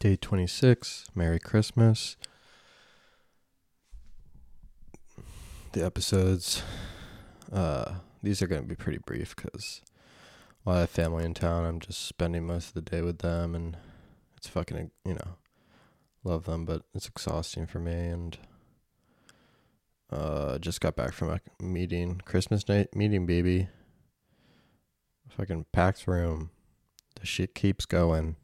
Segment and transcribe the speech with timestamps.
[0.00, 1.08] Day 26.
[1.14, 2.16] Merry Christmas.
[5.72, 6.62] The episodes,
[7.52, 9.82] uh, these are going to be pretty brief because
[10.62, 13.54] while I have family in town, I'm just spending most of the day with them
[13.54, 13.76] and
[14.38, 15.36] it's fucking, you know,
[16.24, 18.38] love them, but it's exhausting for me and
[20.10, 23.68] uh just got back from a meeting, Christmas night meeting, baby.
[25.28, 26.48] Fucking packed room.
[27.20, 28.36] The shit keeps going.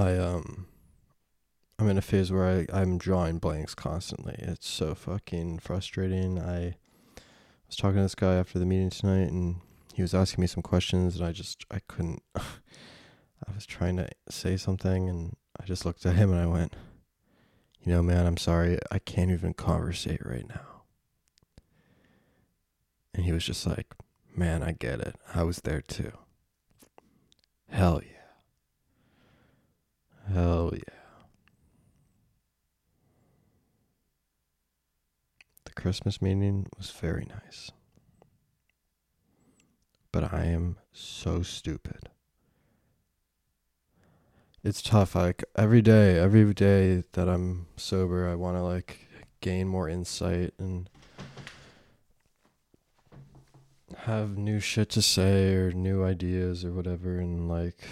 [0.00, 0.66] I um
[1.78, 4.34] I'm in a phase where I, I'm drawing blanks constantly.
[4.38, 6.38] It's so fucking frustrating.
[6.38, 6.76] I
[7.66, 9.56] was talking to this guy after the meeting tonight and
[9.94, 14.08] he was asking me some questions and I just I couldn't I was trying to
[14.30, 16.76] say something and I just looked at him and I went,
[17.82, 20.82] You know, man, I'm sorry, I can't even conversate right now.
[23.14, 23.94] And he was just like,
[24.34, 25.16] Man, I get it.
[25.34, 26.12] I was there too.
[27.68, 28.09] Hell yeah.
[30.70, 31.24] Hell yeah.
[35.64, 37.72] The Christmas meeting was very nice.
[40.12, 42.08] But I am so stupid.
[44.62, 45.14] It's tough.
[45.14, 49.08] Like every day, every day that I'm sober, I want to like
[49.40, 50.90] gain more insight and
[54.04, 57.86] have new shit to say or new ideas or whatever and like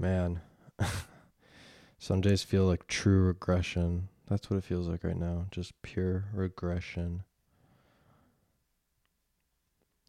[0.00, 0.40] man.
[1.98, 4.08] Some days feel like true regression.
[4.28, 5.46] That's what it feels like right now.
[5.50, 7.24] Just pure regression.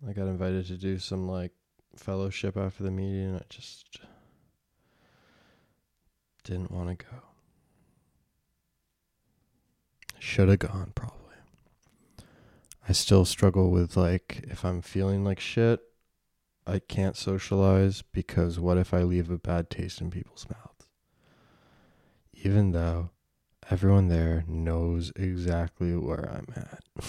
[0.08, 1.52] I got invited to do some like
[1.95, 4.00] fellowship after the meeting and i just
[6.44, 7.17] didn't want to go.
[10.17, 11.17] Should have gone probably.
[12.88, 15.81] I still struggle with like if I'm feeling like shit,
[16.66, 20.88] I can't socialize because what if I leave a bad taste in people's mouths?
[22.34, 23.09] Even though
[23.69, 26.84] everyone there knows exactly where I'm at.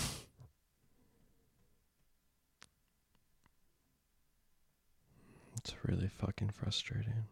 [5.57, 7.25] it's really fucking frustrating.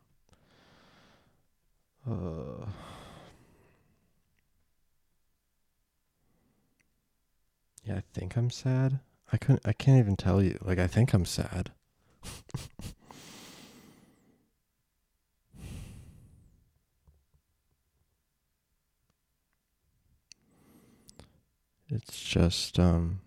[2.08, 2.66] Uh
[7.84, 9.00] Yeah, I think I'm sad.
[9.32, 10.58] I couldn't I can't even tell you.
[10.62, 11.72] Like I think I'm sad.
[21.88, 23.20] it's just um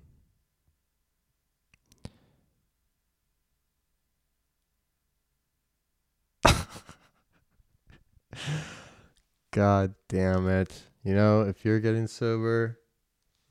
[9.51, 10.83] God damn it.
[11.03, 12.79] You know, if you're getting sober,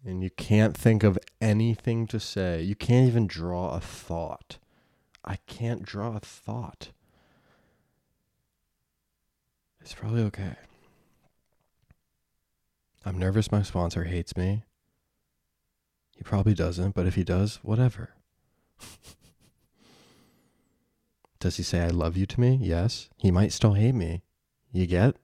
[0.04, 2.62] and you can't think of anything to say.
[2.62, 4.59] You can't even draw a thought.
[5.25, 6.91] I can't draw a thought.
[9.81, 10.56] It's probably okay.
[13.05, 14.62] I'm nervous my sponsor hates me.
[16.16, 18.10] He probably doesn't, but if he does, whatever.
[21.41, 22.59] does he say I love you to me?
[22.60, 23.09] Yes.
[23.19, 24.22] He might still hate me.
[24.72, 25.16] You get?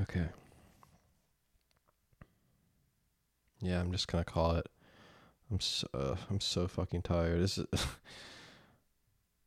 [0.00, 0.28] Okay.
[3.60, 4.66] Yeah, I'm just gonna call it.
[5.52, 7.42] I'm so uh, I'm so fucking tired.
[7.42, 7.66] This is.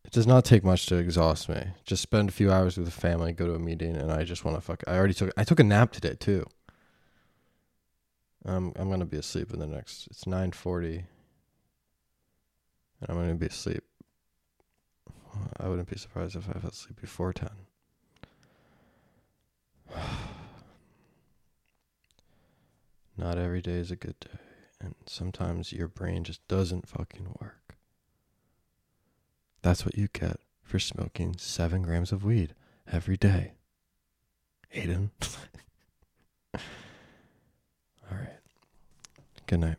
[0.05, 1.69] it does not take much to exhaust me.
[1.83, 4.45] Just spend a few hours with the family, go to a meeting, and I just
[4.45, 4.83] want to fuck.
[4.85, 5.31] I already took.
[5.35, 6.45] I took a nap today too.
[8.45, 10.05] Um, I'm gonna be asleep in the next.
[10.11, 11.05] It's nine forty.
[13.01, 13.83] And I'm gonna be asleep.
[15.59, 17.49] I wouldn't be surprised if I fell asleep before ten.
[23.17, 24.44] Not every day is a good day.
[24.81, 27.77] And sometimes your brain just doesn't fucking work.
[29.61, 32.53] That's what you get for smoking seven grams of weed
[32.91, 33.53] every day.
[34.75, 35.09] Aiden.
[36.53, 36.59] All
[38.11, 38.39] right.
[39.47, 39.77] Good night.